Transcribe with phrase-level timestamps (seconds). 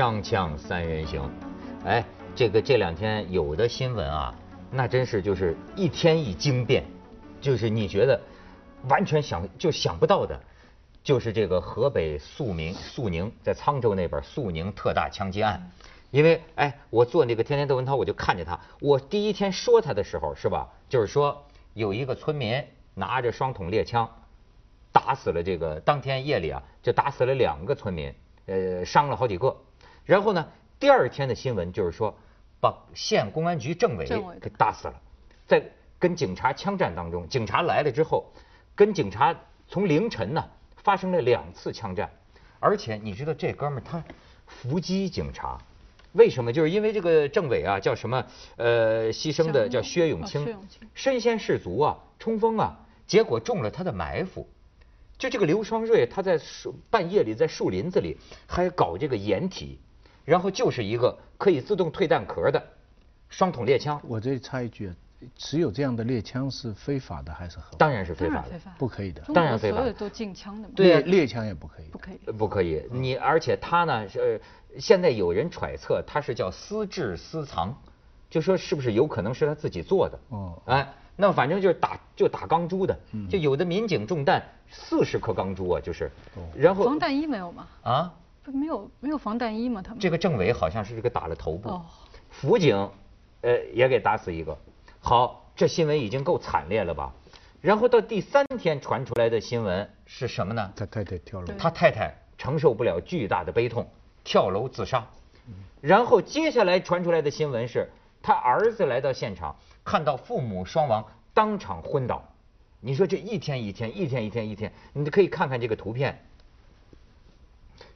[0.00, 1.30] 锵锵三人行，
[1.84, 2.02] 哎，
[2.34, 4.34] 这个这两天有的新闻啊，
[4.70, 6.82] 那真是就是一天一惊变，
[7.38, 8.18] 就是你觉得
[8.88, 10.40] 完全想就想不到的，
[11.04, 15.70] 就是这个河北肃明肃宁在沧州那边肃宁特大枪击案，
[16.10, 21.44] 因为哎，我做那个天天窦文涛，我就看见他，我第一天说他的时候是吧，就是说
[21.74, 22.64] 有一个村民
[22.94, 24.08] 拿着双筒猎枪。
[24.92, 28.14] 打死了这个当天夜里啊，就打死了两个村民，
[28.46, 29.54] 呃，伤了好几个。
[30.10, 30.44] 然后呢，
[30.80, 32.12] 第二天的新闻就是说，
[32.60, 34.04] 把县公安局政委
[34.40, 35.00] 给打死了，
[35.46, 35.62] 在
[36.00, 38.26] 跟警察枪战当中，警察来了之后，
[38.74, 39.32] 跟警察
[39.68, 40.44] 从凌晨呢
[40.78, 42.10] 发生了两次枪战，
[42.58, 44.02] 而且你知道这哥们儿他
[44.48, 45.56] 伏击警察，
[46.14, 46.52] 为什么？
[46.52, 48.26] 就是因为这个政委啊叫什么？
[48.56, 50.58] 呃，牺牲的叫薛永清，
[50.92, 54.48] 身先士卒啊，冲锋啊，结果中了他的埋伏。
[55.16, 59.78] 就这个刘双瑞，他在树半夜里在树林子里还搞这个掩体，
[60.24, 62.62] 然后就是一个可以自动退弹壳的
[63.28, 64.00] 双筒猎枪。
[64.06, 64.92] 我这里插一句，
[65.36, 67.76] 持有这样的猎枪是非法的还是合法？
[67.78, 69.22] 当然是非法的，不可以的。
[69.34, 69.78] 当然非法。
[69.78, 70.74] 所有都禁枪的嘛。
[70.76, 71.86] 对，猎枪也不可以。
[71.86, 72.32] 不可以。
[72.32, 72.82] 不可以。
[72.90, 74.40] 你而且他呢是
[74.78, 77.74] 现在有人揣测他是叫私制私藏，
[78.28, 80.18] 就说是不是有可能是他自己做的？
[80.28, 80.62] 哦。
[80.66, 80.94] 哎。
[81.16, 82.98] 那反正就是打就打钢珠的，
[83.28, 86.10] 就有的民警中弹四十颗钢珠啊，就是，
[86.56, 87.66] 然后防弹衣没有吗？
[87.82, 88.14] 啊，
[88.46, 89.82] 没有没有防弹衣吗？
[89.82, 91.80] 他们这个政委好像是这个打了头部，
[92.30, 92.90] 辅警，
[93.42, 94.56] 呃也给打死一个。
[95.00, 97.12] 好，这新闻已经够惨烈了吧？
[97.60, 100.72] 然后到第三天传出来的新闻是什么呢？
[100.74, 103.86] 他太太跳楼，他太太承受不了巨大的悲痛，
[104.24, 105.06] 跳楼自杀。
[105.80, 107.90] 然后接下来传出来的新闻是
[108.22, 109.56] 他儿子来到现场。
[109.84, 112.22] 看到父母双亡，当场昏倒。
[112.80, 116.22] 你说这一天一天，一天一天一天，你可以看看这个图片。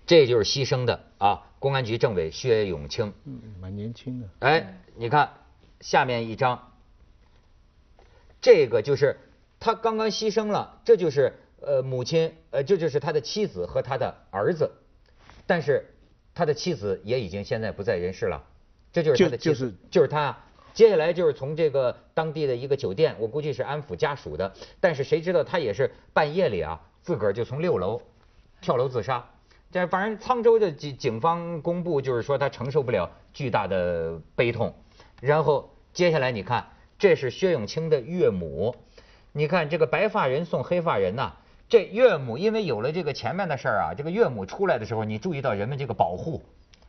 [0.06, 3.12] 这就是牺牲的啊，公安局政委薛永清。
[3.24, 4.28] 嗯，蛮年轻的。
[4.40, 5.32] 哎，你看
[5.80, 6.72] 下面一张，
[8.40, 9.18] 这个就是
[9.60, 14.70] 他刚刚牺牲了，这就是呃母亲，呃这就是他的妻子和他的儿子，
[15.46, 15.94] 但是
[16.34, 18.44] 他的妻子也已经现在不在人世了。
[18.92, 20.38] 这就是他的妻子，就是他。
[20.74, 28.02] 接下来就是从这个当地的一个酒店，我估计是安抚家属的，但是谁知道他也是半夜里啊，自个儿就从六楼
[28.60, 29.30] 跳楼自杀。
[29.74, 34.72] 这反正沧州的警警方公布就是说他承受不了巨大的悲痛。
[35.20, 36.64] 然后接下来你看，
[36.96, 38.76] 这是薛永清的岳母，
[39.32, 41.32] 你看这个白发人送黑发人呐，
[41.68, 46.40] 这岳母因为有了这个前面的事儿啊，这个岳母出来的时候，你注意到人们这个保护。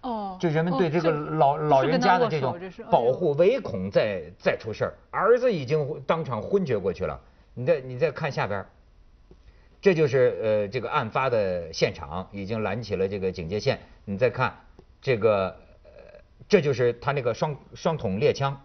[0.01, 2.55] 哦，就人们对这个老老人家的这种
[2.91, 4.93] 保护，唯恐再再出事儿。
[5.09, 7.19] 儿子已经当场昏厥过去了。
[7.55, 8.63] 你再你再看下边，
[9.85, 13.79] 这就是呃这个案发的现场，已经拦起了这个警戒线。
[14.03, 14.61] 你再看
[14.99, 15.91] 这个呃，
[16.49, 18.59] 这就是他那个双双筒猎枪，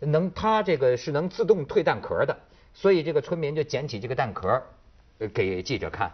[0.00, 2.34] 能他这个是能自动退弹壳的，
[2.72, 4.62] 所以这个村民就捡起这个弹壳
[5.34, 6.10] 给记者看。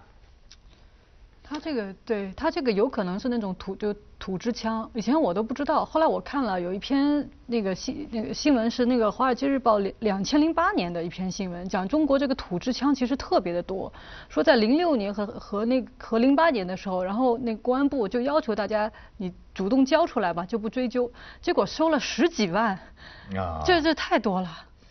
[1.50, 13.92] 他这个对他这个有可能是那种土就土制枪，以前我都不知道，后来我看了有一篇那个新那个新闻是那个《华尔街日报》两两千零八年的一篇新闻，讲中国这个土制枪其实特别的多，
[14.28, 21.10] 说在零六年和和那和零八年的时候，然后那公安部就要求大家你主动交出来吧，就不追究，
[21.42, 22.78] 结果收了十几万，
[23.36, 24.48] 啊，这这太多了。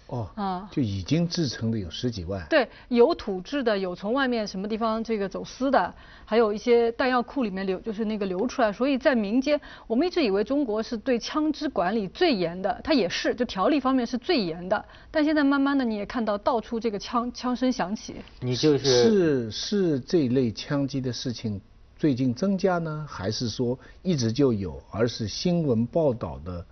[0.10, 2.44] 哦，啊，就已经制成的有十几万。
[2.50, 5.94] 对，有土制的，有从外面什么地方这个走私的，
[6.26, 8.74] 还有一些弹药库里面流，就是那个流出来。
[8.74, 14.84] 所以在民间，我们一直以为中国是对枪支管理最严的，它也是，就条例方面是最严的。
[15.12, 18.16] 但现在慢慢的，你也看到到处这个枪枪声响起。
[18.40, 21.62] 你就是是是这类枪击的事情
[21.96, 26.66] 最近增加呢，还是说一直就有，而是新闻报道的？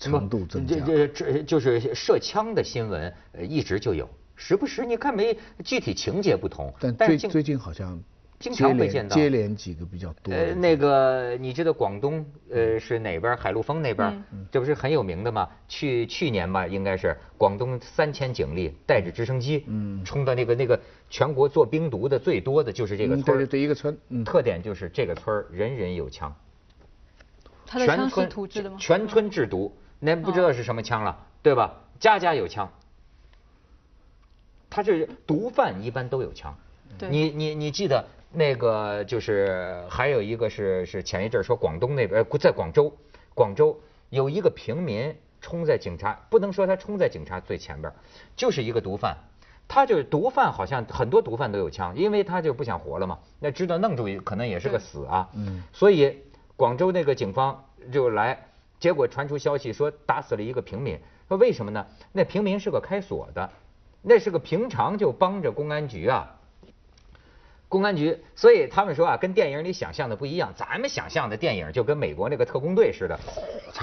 [0.00, 8.02] 程度增加，这这这就是射枪的新闻，呃，一直就有，时不时你看没具体情节不同，但最最近好像
[8.38, 10.32] 经常会见到接连几个比较多。
[10.32, 15.46] 呃，那个你知道广东呃是哪边海陆丰那边，这不是很有名的吗？
[15.68, 20.80] 去去年吧，应该是广东三千警力带着直升机，嗯，冲到那个那个
[21.10, 23.94] 全国做冰毒的最多的就是这个村对对对，一个村，
[24.24, 26.34] 特点就是这个村人人有枪，
[27.66, 28.76] 全村土制的吗？
[28.80, 29.70] 全村制毒。
[30.00, 31.74] 您不知道是什么枪了，对吧？
[32.00, 32.72] 家家有枪，
[34.68, 36.56] 他是毒贩一般都有枪。
[37.10, 42.92] 你你你记得那个就是还有一个是是前一阵说广东那边在广州，
[43.34, 47.92] 广州有一个平民冲在警察，不能说他冲在警察最前边，
[48.34, 49.16] 就是一个毒贩，
[49.68, 55.28] 他就是毒贩，好像很多毒贩都有枪，因为他就不想活了嘛，那知道弄住可能也是个死啊。
[55.34, 55.62] 嗯。
[55.72, 56.22] 所以。
[56.56, 58.49] 广州那个警方就来，
[58.80, 60.98] 结果传出消息说打死了一个平民，
[61.28, 61.86] 说为什么呢？
[62.10, 63.48] 那平民是个开锁的，
[64.02, 66.36] 那是个平常就帮着公安局啊。
[67.68, 70.52] 公安局，所以他们说啊，跟电影里想象的不一样。
[70.56, 73.16] 咱们想象的电影就跟美国那个特工队似的，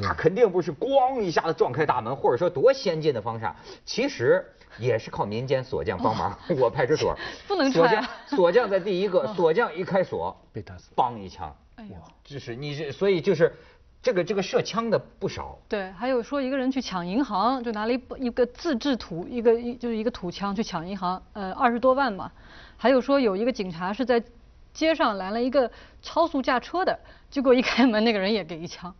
[0.02, 3.50] 那肯定不是咣一下子撞开大门，或者说多先进的方式。
[3.86, 4.46] 其实
[4.78, 6.38] 也是靠民间锁匠帮忙。
[6.60, 7.18] 我派出所
[7.48, 11.96] 不能锁匠锁匠在第一个，锁匠一开锁，被打死梆一枪，哎呦，
[12.26, 13.56] 就是你这，所以就是
[14.02, 15.58] 这个这个射枪的不少。
[15.68, 22.32] 对，还有说一个人去抢银行，就拿了一一个自制土，一个一就是一个土枪去抢银行，呃，二十多万嘛。
[22.78, 24.24] 还有说有一个警察是在
[24.72, 25.70] 街上拦了一个
[26.02, 26.98] 超速驾车的，
[27.30, 28.94] 结果一开门那个人也给一枪，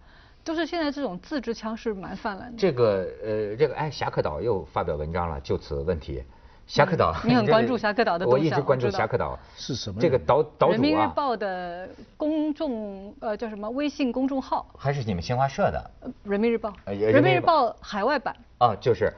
[0.44, 2.58] 就是现在这种自制枪是蛮泛滥的。
[2.58, 6.24] 这个呃，这个哎，侠客岛又发表文章了，就此问题。
[6.68, 9.40] 侠客岛，嗯你很关注侠客岛的我动向一直关注侠客岛。
[9.56, 15.92] 是什么这个岛岛岛人民日主啊，报的公众呃叫什么微信公众号，还是你们新华社的？
[16.02, 17.74] 呃人民日报，呃人民日报。
[17.80, 18.36] 海外版。
[18.58, 19.14] 啊，就是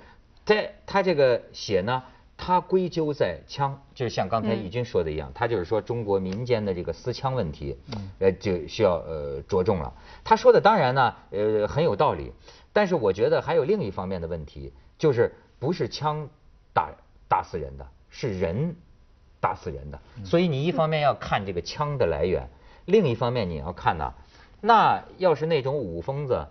[0.46, 2.04] 在他这个写呢，
[2.38, 4.64] 他归咎在枪，就是像刚才嗯。
[4.64, 7.76] 义军说的一样，他就是说中国民间的这个私枪问题，
[8.20, 9.92] 呃，就需要呃着重了。
[10.24, 12.32] 他说的当然呢，呃很有道理，
[12.72, 16.30] 但是我觉得还有另一方面的问题，就是不是枪
[16.74, 16.92] 打
[17.30, 18.76] 打死人的，是人
[19.40, 20.00] 打死人的。
[20.26, 22.50] 所以你一方面要看这个枪的来源，
[22.86, 24.12] 另一方面你要看呐，
[24.60, 26.48] 那要是那种武疯子，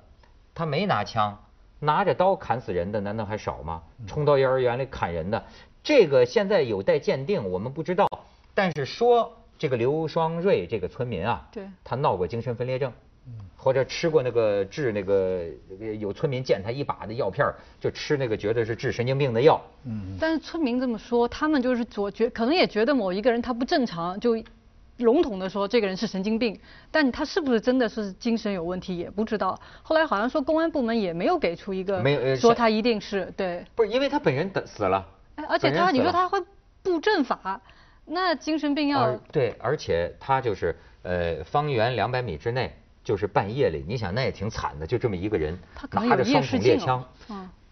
[0.55, 1.39] 他没拿枪，
[1.81, 3.83] 拿着刀砍死人的难道还少吗？
[4.07, 5.45] 冲到幼儿园里砍人的，
[5.83, 8.09] 这个现在有待鉴定，我们不知道。
[8.55, 12.93] 但是说这个刘双瑞这个村民啊，对他闹过精神分裂症，
[13.57, 15.45] 或者吃过那个治那个
[15.99, 24.37] 有村民见他一把的药片儿就吃那个觉得是治神经病的药，嗯但是村民这么说，他们就是左觉，可能也觉得某一个人他不正常，就
[24.99, 26.59] 笼统的说这个人是神经病，
[26.91, 29.59] 但他是不是真的是精神有问题也不知道。
[29.83, 36.41] 后来好像说公安部门也没有给出一个没有说他一定是对，不是因为他本人得死了，哎而且他你说他会
[36.83, 37.61] 布阵法，
[38.07, 42.75] 那精神病要对，而且他就是呃，方圆两百米之内，
[43.09, 47.03] 就是半夜里，你想那也挺惨的，就这么一个人他拿着双筒猎枪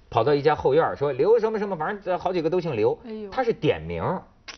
[0.08, 4.02] 跑到一家后院说刘什么什么，反正好几个都姓刘哎呦，他是点名，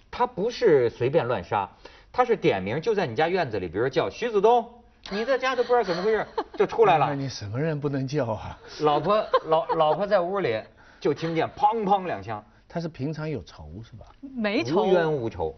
[0.09, 1.69] 他不是随便乱杀，
[2.13, 4.65] 他是点名，就在你家院子里，比如叫徐子东，
[5.11, 6.25] 你在家都不知道怎么回事，
[6.57, 8.57] 就出来了， 那你什么人不能叫啊？
[8.83, 10.63] 老婆老老婆在屋里
[11.01, 14.07] 就听见砰砰两枪，他是平常有仇是吧？
[14.21, 15.53] 没仇无冤无仇。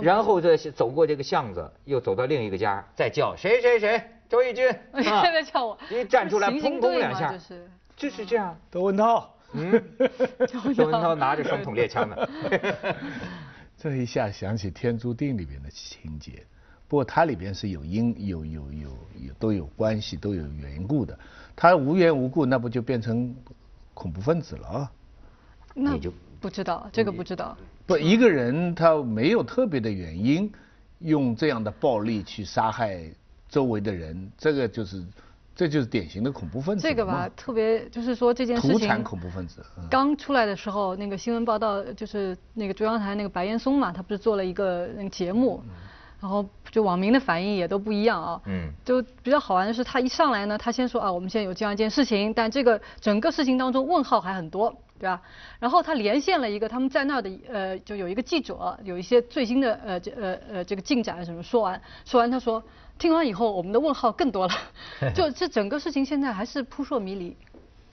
[0.00, 4.66] 然后这走过这个巷子，又走到另一个家，再叫谁谁谁，周轶君，
[5.02, 8.56] 现啊在叫我一站出来，砰砰两下，就是就是这样。
[8.70, 9.70] 窦文涛，嗯，
[10.76, 12.16] 窦文涛拿着双筒猎枪呢。
[13.76, 16.44] 这一下想起《天注定》里边的情节，
[16.88, 18.88] 不过它里边是有因有有有
[19.26, 21.18] 有都有关系都有缘故的，
[21.54, 23.34] 他无缘无故那不就变成
[23.92, 24.92] 恐怖分子了啊？
[25.74, 26.10] 那你就
[26.40, 27.56] 不知道这个不知道。
[27.86, 30.50] 不，一个人他没有特别的原因，
[31.00, 33.02] 用这样的暴力去杀害
[33.54, 35.00] 周围的人，这个就是
[35.54, 39.64] 这就是典型的恐怖分子这个吧，特别就是说这件事情土产恐怖分子。
[39.78, 45.62] 嗯刚出来的时候，那个新闻报道就是那个中央台那个白岩松嘛，他不是做了一个那个节目，
[46.20, 48.40] 然后就网民的反应也都不一样啊。
[48.46, 55.22] 嗯就比较好玩的是，他一上来呢，他先说啊，我们现在有这样一件事情，但这个整个事情当中问号还很多，对吧？
[55.60, 62.60] 然后他连线了一个他们在那儿的呃，就有一个记者，有一些最新的呃这呃呃这个进展什么说完，说完他说，
[62.98, 64.54] 听完以后我们的问号更多了，
[65.14, 67.36] 就这整个事情现在还是扑朔迷离。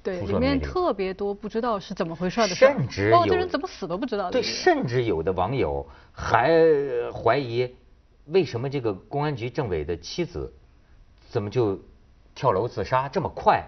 [0.03, 4.31] 对，里面特别多不知道是怎么回事儿的事，甚至包括这人怎么死都不知道。
[4.31, 6.49] 对，甚至有的网友还
[7.13, 7.71] 怀疑，
[8.25, 10.51] 为什么这个公安局政委的妻子
[11.29, 11.79] 怎么就
[12.33, 13.63] 跳楼自杀这么快？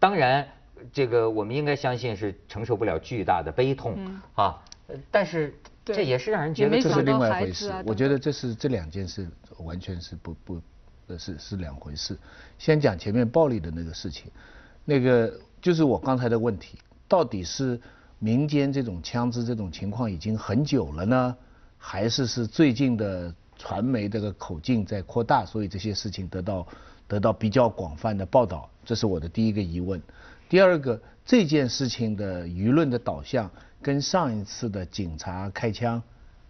[0.00, 0.48] 当然，
[0.92, 7.82] 这个我们应该相信是承受不了巨大的悲痛、嗯啊，呃但是对这也是让人觉得就是这是另外一回事啊。
[7.86, 9.28] 我觉得这是这两件事
[9.58, 10.60] 完全是不不
[11.06, 12.18] 呃是是两回事。
[12.58, 14.30] 先讲前面暴力的那个事情，
[14.84, 17.80] 那个就是我刚才的问题，到底是
[18.18, 21.36] 民间这种枪支这种情况已经很久了呢，
[21.76, 26.66] 还是是最近的传媒这个口径在扩大，所以这些事情得到
[27.06, 28.68] 得到比较广泛的报道？
[28.84, 30.00] 这是我的第一个疑问。
[30.48, 36.02] 第二个，这件事情的舆论的导向跟上一次的警察开枪，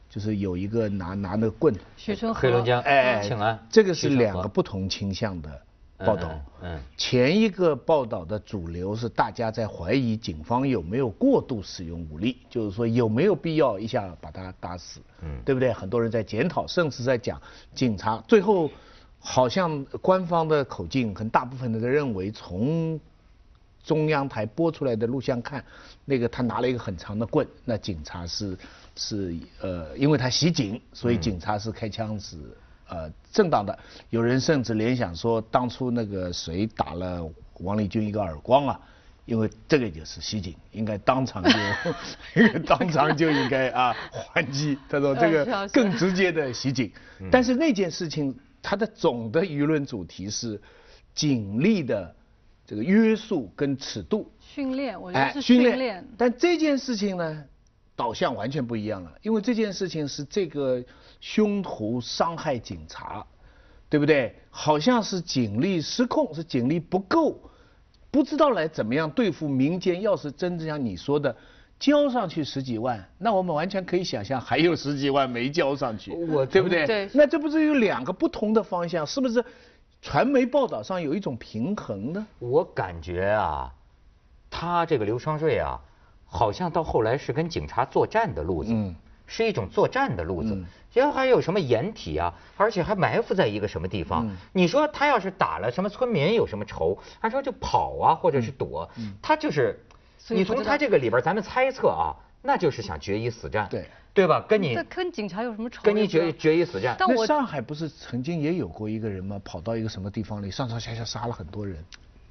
[0.09, 5.63] 就是有一个拿拿那个棍，徐春黑龙江哎，请安，这个是两个不同倾向的
[5.99, 6.29] 报道。
[6.31, 15.41] 嗯嗯前一个报道的主流是大家在怀疑警方有没有过度使用武力，就是说有没有必要一下把他打死，嗯。
[15.45, 15.73] 对不对？
[15.73, 17.41] 很多人在检讨，甚至在讲
[17.75, 18.69] 警察最后
[19.21, 22.99] 好像官方的口径很大部分的认为，从
[23.85, 25.65] 中央台播出来的录像看，
[26.05, 28.57] 那个他拿了一个很长的棍，那警察是
[28.97, 32.37] 是呃，因为他袭警，所以警察是开枪是
[32.89, 33.79] 呃正当的。
[34.11, 37.29] 有人甚至联想说，当初那个谁打了
[37.61, 38.81] 王立军一个耳光啊，
[39.25, 41.51] 因为这个就是袭警，应该当场就
[42.67, 43.95] 当场就应该啊
[44.33, 44.79] 还击。
[44.89, 46.93] 他说这个更直接的袭警，
[47.31, 48.35] 但是那件事情。
[48.61, 50.61] 它的总的舆论主题是
[51.15, 52.15] 警力的
[52.69, 56.07] 这个约束跟尺度训练，我觉得是训练。
[56.19, 57.43] 但这件事情呢，
[57.97, 60.85] 导向完全不一样了，因为这件事情是这个
[61.19, 63.25] 凶徒伤害警察，
[63.89, 64.37] 对不对？
[64.51, 67.41] 好像是警力失控，是警力不够，
[68.11, 70.03] 不知道来怎么样对付民间。
[70.03, 71.35] 要是真正像你说的。
[71.79, 76.85] 交上去十几万，那我们完全可以想象还有十几万没交上去，我对不对？
[76.85, 77.09] 对。
[77.15, 79.07] 那这不是有两个不同的方向？
[79.07, 79.45] 是不是
[80.01, 82.27] 传媒报道上有一种平衡呢？
[82.39, 83.73] 我感觉啊，
[84.51, 85.81] 他这个刘双瑞啊，
[86.27, 88.73] 好像到后来是跟警察作战的路子，
[89.27, 90.65] 是一种作战的路子。
[90.93, 94.27] 然后还有什么掩体啊，而且还埋伏在一个什么地方？
[94.53, 98.89] 你说他要是打了什么村民有什么仇，他说就跑啊，或者是躲，
[99.23, 99.85] 他就是。
[100.31, 104.45] 你从他这个里边，咱们猜测啊，那就是想决一死战，对对吧？
[104.49, 105.83] 跟你跟警察有什么仇？
[105.83, 106.97] 跟你决决一死战。
[106.99, 109.41] 但我上海不是曾经也有过一个人吗？
[109.45, 111.85] 跑到一个什么地方里，上上下下杀了很多人。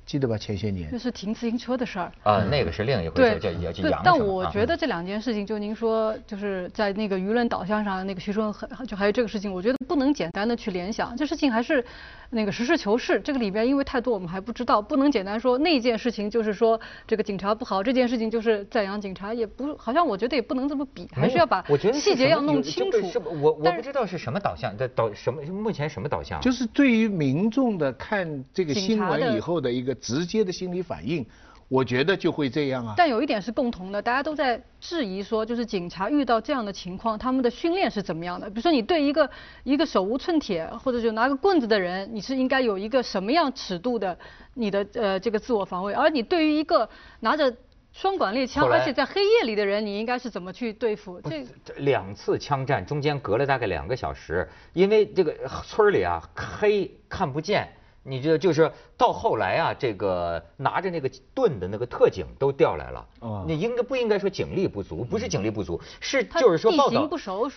[0.07, 0.37] 记得吧？
[0.37, 11.83] 前些年那是停自行车的事儿啊，那个是另一回事，叫叫叫但我觉得这两件事情，就您说，就是在那个舆论导向上，那个徐春很就还有这个事情，我觉得不能简单的去联想，这事情还是
[12.29, 13.19] 那个实事求是。
[13.19, 21.61] 这个里边因为太多我们还不知道，不能简单说那件事情就是说这个警察不好，这件事情就是赞扬警察，也不好像我觉得也不能这么比，还是要把
[21.93, 23.05] 细节要弄清楚。
[23.09, 26.39] 是我我不知道是什么导向的导什么目前什么导向？
[26.39, 30.77] 就是对于民众的看这个新闻以后的一个直接的心理。
[30.87, 31.25] 反应，
[31.67, 32.93] 我觉得就会这样啊。
[32.95, 38.49] 但有一点是共同的，大家都在质疑说，就是警察遇到这样的情况，他们的训练是怎么样的？
[38.49, 39.29] 比如说，你对一个
[39.65, 44.17] 一个手无寸铁或者就拿个棍子的人，你是应该有一个什么样尺度的
[44.53, 45.91] 你的呃这个自我防卫？
[45.93, 46.87] 而你对于一个
[47.19, 47.53] 拿着
[47.91, 51.19] 双管猎枪而且在黑夜里的人，你应该是怎么去对付？
[51.19, 51.43] 这
[51.79, 55.35] 两次枪战中间隔了大概两个小时，因为这个
[55.65, 57.67] 村里啊黑看不见。
[58.09, 63.05] 你这就是到后来啊，这个拿着那个盾的那个特警都调来了。
[63.19, 65.03] 哦，你应该不应该说警力不足？
[65.03, 67.05] 不是警力不足，是就是说报道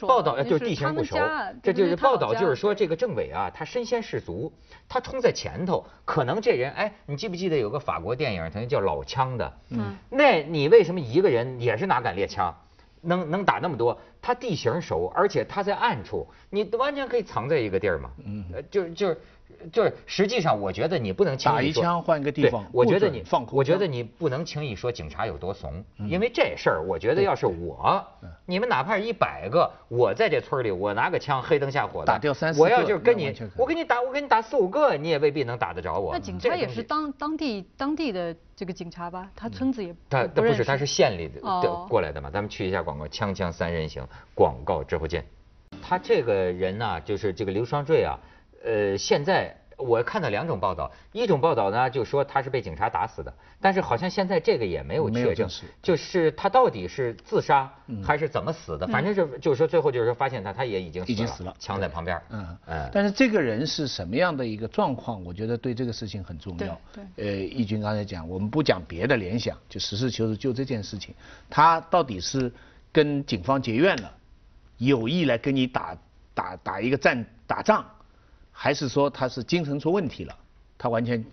[0.09, 1.17] 报道就是地形不熟，
[1.63, 4.53] 这就是报道就是说这个政委啊，他身先士卒，
[4.89, 9.53] 他冲在前头，可能这人哎，你记不记得有个法国电影，他叫老枪的？
[9.69, 12.53] 嗯，那你为什么一个人也是拿杆猎枪，
[13.03, 13.97] 能能打那么多？
[14.21, 18.11] 他地形熟，而且他在暗处，你完全可以藏在一个地儿嘛。
[18.25, 19.21] 嗯，就就是。
[19.73, 22.65] 就是实际上，我觉得你不能轻易打一枪换一个地方。
[22.73, 28.05] 我觉得你放空，我觉得你不能轻易说警察有多怂，因为这事儿，我觉得要是我，
[28.47, 36.13] 你们哪怕一百个，我在这村里，我拿个枪黑灯瞎火的打掉三四个，我要就是跟你，我给你打，我给你打四五个，你也未必能打得着我。
[36.13, 39.31] 那警察也是当当地当地的这个警察吧？
[39.37, 41.41] 他村子也他他不是他是县里的
[41.89, 42.31] 过来的嘛？
[42.31, 45.25] 咱们去一下广告，锵锵三人行，广告之后见。
[45.83, 48.19] 他这个人呢，就是这个刘双坠啊。
[48.63, 55.49] 呃，现在我看到两种报道，一种报道呢就说他是被警察打死的，但是好像现在这个也没有确证，
[55.83, 57.73] 就是他到底是自杀
[58.05, 66.79] 还是怎么死的，反正是就是说最后就是说发现他他也已经已经死了，枪在旁边，嗯嗯，但是这个人是什么样的一个状况，我觉得对这个事情很重要。
[66.93, 71.15] 对，呃，义军刚才讲，我们不讲别的联想，就实事求是，就这件事情，
[71.49, 72.53] 他到底是
[72.93, 74.13] 跟警方结怨了，
[74.77, 75.97] 有意来跟你打
[76.35, 77.83] 打打一个战打仗。
[78.53, 80.37] 还是说他是精神出问题了，
[80.77, 81.25] 他完全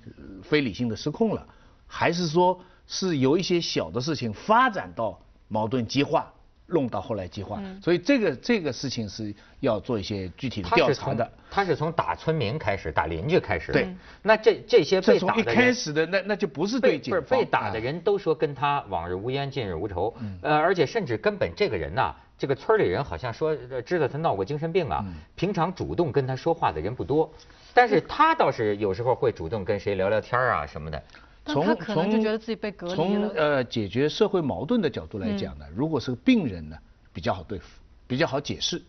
[0.44, 1.48] 非理性的失控了，
[1.86, 6.34] 还是说是由一些小的事情发展到矛盾激化，
[6.68, 11.32] 弄到后来激化，所以这个这个事情是要做一些具体的调查的。
[11.50, 13.72] 他是从打村民开始，打邻居开始。
[13.72, 13.88] 对，
[14.22, 17.22] 那这这些被打的，从一开始的那那就不是对警方。
[17.22, 22.14] 不是被打的人都说跟他往日无冤，近日无仇，呃，而且甚至根本这个人呐。
[22.40, 25.04] 这个村里人好像说知道他闹过精神病啊，
[25.36, 27.34] 平常主动跟他说话的人不多，
[27.74, 31.02] 但是他倒是有时候会主动跟谁聊聊天啊什么的。
[31.48, 36.78] 从从就觉得自己被隔离从呃解决社会矛盾的角度来讲呢，如果是个病人呢，
[37.12, 37.66] 比较好对付，
[38.06, 38.82] 比较好解释。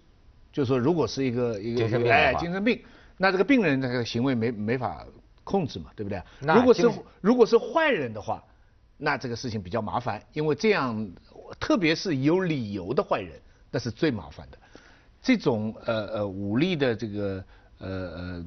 [0.53, 2.81] 就是说，如果是一个一个精神病哎精神病，
[3.17, 5.07] 那这个病人这个行为没没法
[5.45, 6.23] 控制嘛，对不对？
[6.41, 8.43] 如果是如果是坏人的话，
[8.97, 11.09] 那这个事情比较麻烦，因为这样。
[11.59, 14.59] 特别是有理由的坏人，那是最麻烦的。
[15.23, 17.43] 这种呃呃武力的这个
[17.79, 18.47] 呃呃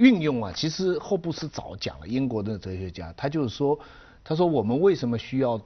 [0.00, 3.78] 运用啊，其实霍布斯早讲了，英国的哲学家，他就是说，
[4.24, 5.60] 他说我们为什么需要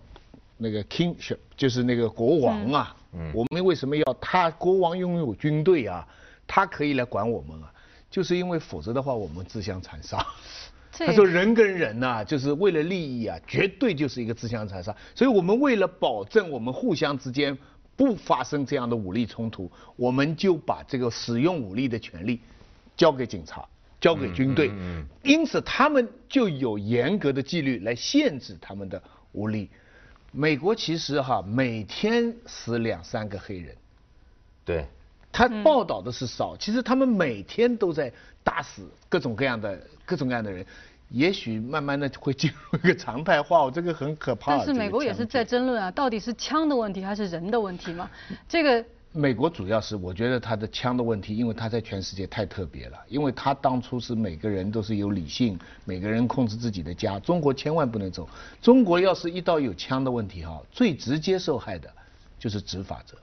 [0.57, 6.05] 那个 kingship，就是那个国王啊，嗯我们为什么要他国王拥有军队啊，
[6.49, 7.73] 他可以来管我们啊，
[8.11, 10.27] 就是因为否则的话我们自相残杀。
[10.91, 14.93] 他说人跟人呐、就是为了利益啊，绝对就是一个自相残杀。
[15.15, 17.57] 所以我们为了保证我们互相之间
[17.95, 22.41] 不发生这样的武力冲突，我们就把这个使用武力的权利
[22.97, 23.65] 交给警察，
[24.05, 24.71] 交给军队。
[25.23, 29.71] 因此他们就有严格的纪律来限制他们的武力。
[30.31, 33.75] 美国其实哈每天死两三个黑人，
[34.65, 34.87] 对，
[35.33, 40.67] 他报道的是少，其实他们每天都在打死各种各样的各种各样的人，
[41.09, 44.57] 也许慢慢的会进入一个常态化，这个很可怕。
[44.57, 48.11] 但是美国也是在争论啊，到底是枪的问题还是人的问题嘛？
[48.49, 48.85] 这个
[49.17, 58.29] 美国主要是我觉得他的枪的问题，因为他在全世界太特别了，因为他当初是每个人都是有理性，每个人控制自己的家，中国千万不能走。
[58.61, 61.89] 中国要是一到有枪的问题哈，最直接受害的
[62.41, 63.17] 就是执法者。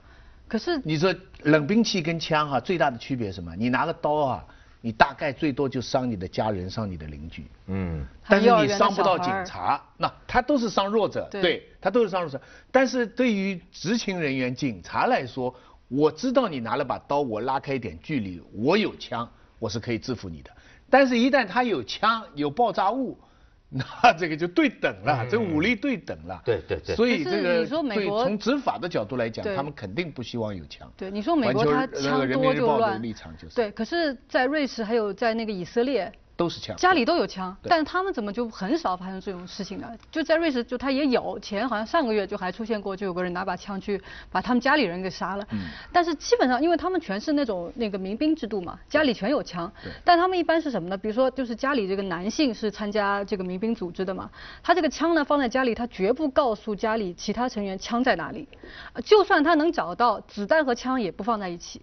[0.48, 3.54] 可是你说冷兵器跟枪哈、最大的区别是什么？
[3.54, 4.44] 你拿个刀啊，
[4.80, 7.44] 你大概最多就伤你的家人，伤你的邻居。
[7.66, 12.40] 嗯，但是你伤不到警察，那他都是伤弱者，对对他都是伤弱者。
[12.70, 15.54] 但是对于执勤人员、警察来说，
[15.94, 20.50] 我知道你拿了把刀，我拉开一点距离，我有枪，我是可以制服你的。
[20.88, 23.18] 但是，一旦他有枪、有爆炸物，
[23.68, 26.36] 那这个就对等了，这武力对等了。
[26.36, 30.90] 嗯对对对所以这个你说美国从执法的角度来讲，他们肯定不希望有枪。
[30.96, 36.10] 对你说美国环球它枪呃人民多日报的就乱立场就是对，可是，在瑞士还有在那个以色列，
[36.42, 36.74] 都是枪。
[36.76, 39.88] 家里都有枪，但是他们怎么就很少发生这种事情呢？
[40.10, 45.46] 就在瑞士，就他也有，前好像上个月就还出现过，就有个人拿把枪去把他们家里人给杀了。
[45.52, 45.60] 嗯
[45.92, 49.70] 但是基本上，因为他们全是那种那个民兵制度嘛，家里全有枪。
[50.02, 50.96] 但他们一般是什么呢？
[50.96, 54.28] 比如说，就是家里这个男性是参加这个民兵组织的嘛，
[54.64, 58.48] 他这个枪呢放在家里，他绝不告诉家里其他成员枪在哪里，
[58.94, 61.82] 呃就算他能找到，子弹和枪也不放在一起。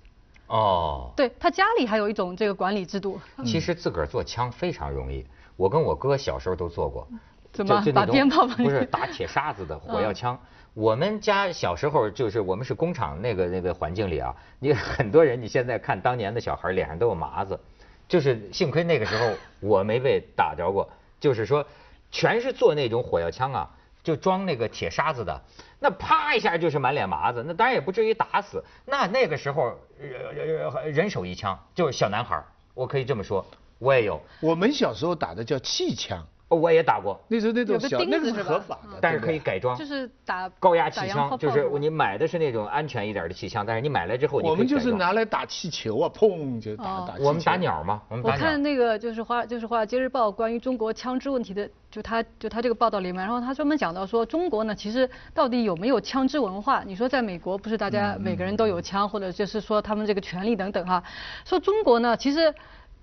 [0.50, 3.20] 哦，对他家里还有一种这个管理制度。
[3.46, 7.08] 其实自个儿做枪非常容易，我跟我哥小时候都做过。
[7.52, 10.38] 怎么种鞭炮不是打铁沙子的火药枪。
[10.76, 17.60] 我们家小时候就是我们是工厂那个那个环境里啊，你 很多人你现在看当年的小孩脸上都有麻子，
[18.08, 20.88] 就是幸亏那个时候我没被打着过，
[21.20, 21.66] 就是说
[22.12, 23.70] 全是做那种火药枪啊，
[24.10, 25.39] 就装那个铁沙子的，
[25.80, 32.43] 那啪一下就是满脸麻子，那当然也不至于打死，那那个时候人人手一枪，就是小男孩，
[32.74, 33.45] 我可以这么说，
[33.78, 37.20] 我也有，我们小时候打的叫气枪，我也打过。
[37.28, 47.28] 那时候那种小那个是合法的，但是可以改装，就是打高压气枪，就是你买的是那种安全一点的气枪，但是你买来之后，我们就是拿来打气球啊，砰就打哦打气球。
[47.28, 48.62] 我们打鸟嘛，我们打我看。
[48.62, 56.84] 那个就是华就是华尔街日报关于中国枪支问题的，就他就他这个报道里面，然后他专门讲到说中国呢，其实到底有没有枪支文化？
[56.84, 61.04] 你说在美国不是大家每个人都有枪，或者就是说他们这个权利等等哈，
[61.46, 62.54] 说中国呢，其实。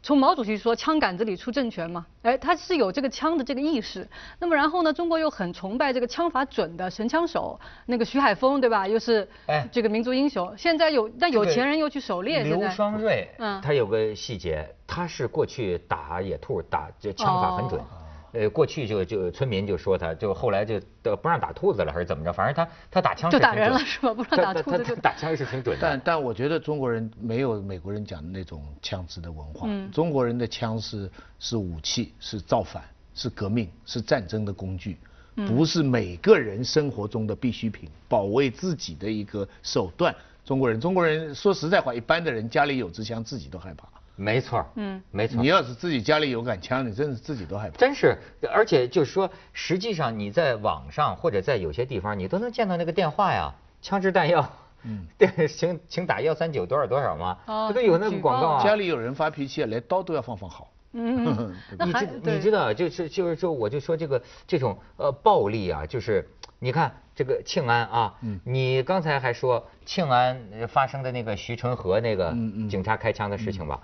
[0.06, 4.06] 从毛主席说“枪杆子里出政权”嘛，哎，他是有这个枪的这个意识。
[4.38, 8.86] 那么然后呢，中国又很崇拜这个枪法准的神枪手，那个徐海峰对吧？
[8.86, 10.56] 又是哎这个民族英雄。
[10.56, 17.80] 现在有但有钱人又去狩猎，现刘在双瑞，嗯他有个细节，他是过去打野兔，打这枪法很准。
[17.80, 18.05] 哦
[18.36, 22.32] 呃，过去就就村民就说他，就后来就都不让打兔子了，还是怎么着？
[22.32, 25.80] 反正他他打枪就打人了是吧不 让打他兔子就他他打枪是挺准的。
[25.80, 29.66] 但但我觉得中国人没有美国人讲的那种枪支的文化。
[29.70, 32.82] 嗯中国人的枪是是武器，是造反，
[33.14, 34.98] 是革命，是战争的工具，
[35.36, 40.14] 嗯不是每个人生活中的必需品，保卫自己的一个手段。
[40.44, 43.88] 中国人，中国人说实在话，一般的人家里有支枪，自己都害怕。
[44.16, 45.46] 没错，嗯没错你。
[45.48, 47.76] 要是自己家里有杆枪，你真是自己都害怕。
[47.76, 48.16] 真是，
[48.52, 54.50] 而且就是说，实际上你在网上或者在有些地方，你都能见到那个电话呀，枪支弹药，
[54.84, 58.64] 嗯， 对，请请打幺三九多少多少嘛，哦这都有那个广告啊。
[58.64, 60.68] 家里有人发脾气，连刀都要放放好。
[60.92, 66.26] 嗯，嗯 那你还知你知道，就是就是说，我就说这个这种呃暴力啊，就是
[66.58, 73.78] 你看这个庆安啊，嗯你刚才还说庆安呃发生的那个徐春和那个嗯嗯警察开枪的事情吧，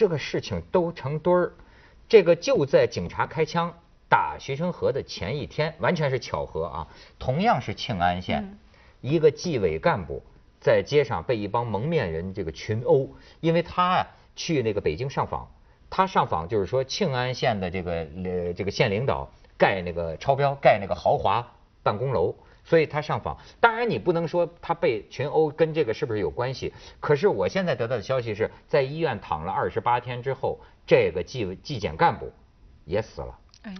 [0.00, 1.52] 这个事情都成堆儿，
[2.08, 3.74] 这个就在警察开枪
[4.08, 8.58] 打徐春和的前一天，完全是巧合啊，同样是庆安县，嗯。
[9.02, 10.22] 一个纪委干部
[10.58, 13.10] 在街上被一帮蒙面人这个群殴，
[13.40, 15.46] 因为他啊去那个北京上访，
[15.90, 17.92] 他上访就是说庆安县的这个
[18.24, 21.46] 呃这个县领导盖那个超标盖那个豪华
[21.82, 23.36] 办公楼，所以他上访。
[23.60, 32.32] 当然你不能说他被群殴跟这个是不是有关系，可是我现在得到的消息是在医院躺了二十八天之后，这个纪纪检干部
[32.84, 33.38] 也死了。
[33.62, 33.78] 哎呀，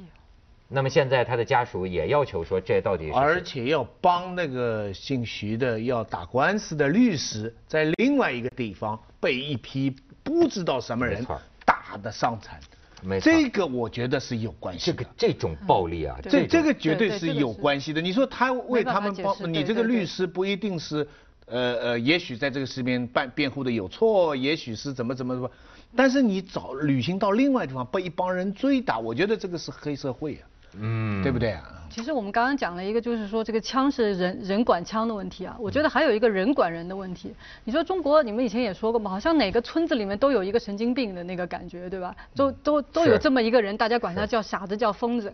[0.68, 11.26] 那么现在他的家属也要求说，这到底是而且要帮那个姓徐的要打官司的律师，在另外一个地方被一批不知道什么人
[11.64, 12.60] 打的伤残。
[13.20, 15.10] 这个我觉得是有关系的这个。
[15.16, 18.00] 这种暴力啊，这这个绝对是有关系的。
[18.00, 21.06] 你说他为他们帮，你这个律师不一定是，
[21.46, 25.50] 呃呃，也许在这个事边办辩护的有错，也许是怎么怎么怎么，
[25.96, 30.42] 但是你找旅行到另外地方被一帮人追打，我觉得这个是黑社会啊，
[30.78, 31.62] 嗯，对不对啊？
[31.90, 35.56] 其实我们刚刚讲了一个，就是说这个枪是人人管枪的问题啊。
[35.58, 37.34] 我觉得还有一个人管人的问题。
[37.64, 42.14] 你说中国，你们以前也说过嘛，好像哪个村子里面都有一个神经病的那个感觉，对吧？
[42.36, 45.32] 都都都有这么一个人，大家管他叫傻子，叫疯子。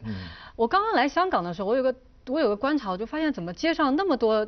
[0.57, 1.95] 我刚刚来香港的时候，我有个
[2.29, 4.47] 我有个观察，我就发现怎么街上那么多。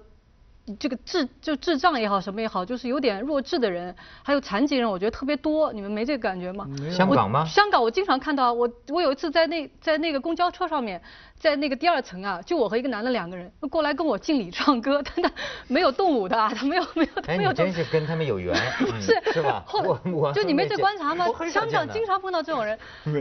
[0.77, 5.73] 这个智就智障也好，什么也好，就是有点弱智的人，还有残疾人，我觉得特别多。
[5.73, 6.67] 你们没这个感觉吗？
[6.91, 11.01] 香港吗香港我经常看到，我我有一次在那在那个公交车上面，
[11.39, 15.31] 在那个第二层啊，就我和一个男的两个人过来跟我敬礼唱歌，但他
[15.67, 17.85] 没有动武的啊，他没有 没有没有动你真。
[17.85, 19.63] 是跟他们有缘，嗯是是吧？
[19.67, 22.77] 后来我我就你没这观察吗香港经常碰到这种人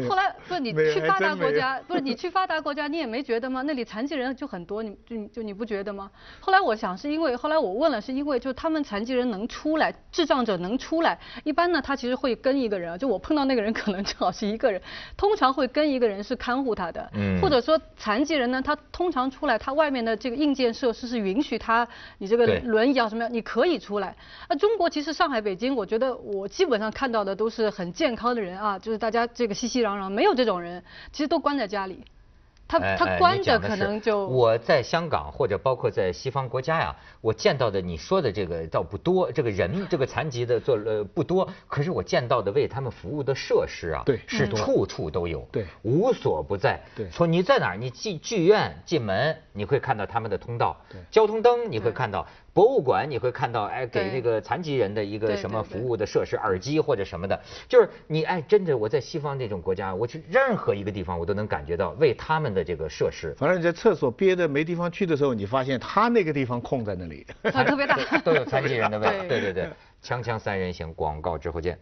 [0.09, 3.61] 后来不是你去发达国家，不是你去发达国家，你也没觉得吗？
[3.61, 6.09] 那里残疾人就很多，你就就你不觉得吗？
[6.39, 14.81] 后来我想是因为，后来我问了，是因为就他们残疾人能出来，智障者能出来，一般呢他其实会跟一个人啊，就我碰到那个人可能正好是一个人，
[15.15, 24.15] 通常会跟一个人是看护他的，嗯或者说残疾人呢，他通常出来，他外面的这个硬件设施是允许他你这个轮椅啊什么样，你可以出来。
[24.49, 32.03] 那中国其实上海、北京，我觉得我基本上看到的都是很健康的人啊，就是大家这个熙熙攘攘，没有这种人，其实都关在家里。
[32.67, 46.79] 他他关着可能就我在香港或者包括在西方国家呀，我见到的你说的这个倒不多，这个人这个残疾的做呃不多，可是我见到的为他们服务的设施啊，对是嗯处处都有，对无所不在。
[46.95, 63.33] 对从你在哪儿，你进剧院进门，你会看到他们的通道，对交通灯你会看到，博物馆你会看到，哎，给对那个残疾人的一个什么服务的设施，耳机或者什么的，就是你哎，真的我在西方那种国家，我去任何一个地方，我都能感觉到为他们的这个设施。
[63.37, 67.25] 反正你在厕所憋得没地方去的时候，你发现他那个地方空在那里。
[67.43, 67.95] 啊特别大。
[68.23, 69.27] 都 都有残疾人的位，对。
[69.27, 69.69] 对对对，
[70.03, 71.77] 锵锵三人行，广告之后见。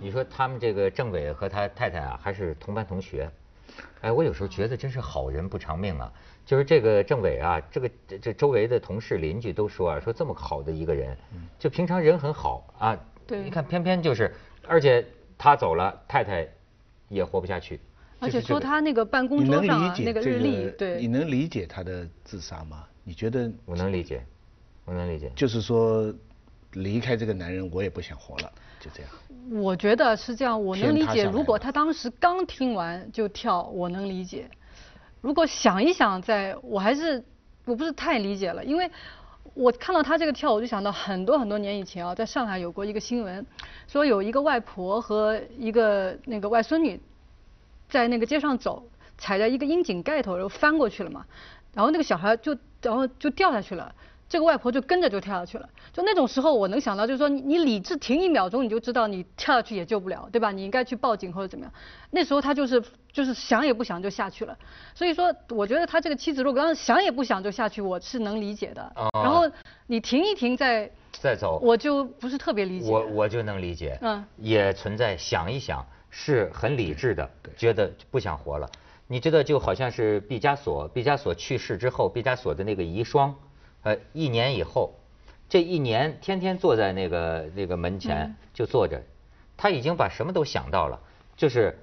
[0.00, 3.28] 你说他们这个政委和他太太啊，还是同班同学，
[4.00, 6.12] 哎，我有时候觉得真是好人不长命啊。
[6.46, 11.14] 就是这个政委啊，这个这这周围的同事邻居都说啊，说这么好的一个人，
[11.58, 14.34] 就平常人很好啊，对你看偏偏就是，
[14.66, 15.04] 而且
[15.36, 16.48] 他走了，太太
[17.08, 17.78] 也活不下去。
[18.18, 21.00] 而且说他那个办公能桌上那个日历，对？
[21.00, 22.84] 你，能理解他的自杀吗？
[23.04, 24.24] 你觉得我能理解，
[24.86, 25.30] 我能理解。
[25.36, 26.12] 就是说
[26.72, 29.10] 离开这个男人，我也不想活了，就这样。
[29.50, 31.24] 我觉得是这样，我能理解。
[31.24, 34.50] 如果他当时刚听完就跳，我能理解。
[35.20, 37.24] 如果想一想在，我还是
[37.64, 38.90] 我不是太理解了，因为
[39.54, 43.44] 我看到他这个跳，我就想到很多很多年以前啊，在上海有过一个新闻，
[43.88, 47.00] 说有一个外婆和一个那个外孙女
[47.88, 51.24] 在那个街上走，踩在一个窨井盖头，然后翻过去了嘛，
[51.72, 53.94] 然后那个小孩就然后就掉下去了。
[54.28, 60.50] 这个外婆就跟着就跳下去了，就那种时候我能想到，就是说你你理智停一秒钟，你就知道你跳下去也救不了，对吧？
[60.52, 61.72] 你应该去报警或者怎么样。
[62.10, 64.56] 那时候他就是就是想也不想就下去了，
[64.94, 68.82] 所以说我觉得他这个妻子如果刚想也不想就下去，我是能理解的。
[68.94, 69.50] 啊然后
[69.86, 72.90] 你停一停再再走，我就不是特别理解。
[72.90, 78.68] 我我就能理解，嗯也存在想一想是很理智的，觉得不想活了。
[79.06, 83.32] 你知道，就好像是毕加索，毕加索去世之后，毕加索的那个遗孀，
[83.82, 84.94] 呃，一年以后，
[85.48, 89.02] 这一年天天坐在那个那个门前嗯就坐着，
[89.56, 91.00] 他已经把什么都想到了，
[91.36, 91.78] 就是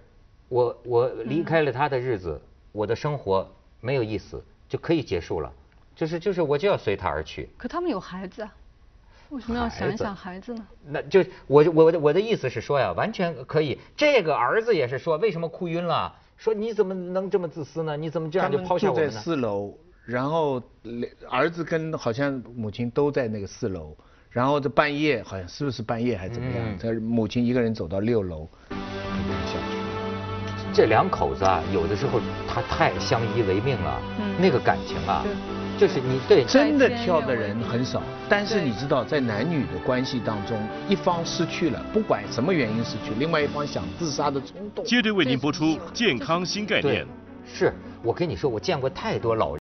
[0.49, 3.49] 我我离开了他的日子，我的生活
[3.81, 5.51] 没有意思，就可以结束了，
[5.95, 7.49] 就是就是我就要随他而去。
[7.57, 8.53] 可他们有孩子啊，
[9.29, 10.67] 为什么要想一想孩子呢？
[10.85, 13.79] 那就我我的我的意思是说呀，完全可以。
[13.95, 16.13] 这个儿子也是说，为什么哭晕了？
[16.37, 17.95] 说你怎么能这么自私呢？
[17.95, 19.21] 你怎么这样就他们住在抛下我们呢？
[19.21, 19.73] 四楼，
[20.05, 20.61] 然后
[21.29, 23.97] 儿子跟好像母亲都在那个四楼，
[24.29, 26.63] 然后这半夜好像是不是半夜还是怎么样？
[26.63, 28.75] 嗯他母亲一个人走到六楼，就
[29.25, 30.67] 这样下去。
[30.71, 35.25] 这两口子啊，有的时候他太相依为命了，嗯那个感情啊，
[35.79, 40.55] 就是你对真的跳的人很少，但是你知道，在男女的关系当中，
[40.87, 44.85] 一方失去了，不管什么原因失去，另外一方想自杀的冲动。
[44.85, 47.07] 接着为您播出健康新概念。，
[47.47, 49.64] 是我跟你说，我见过太多老人。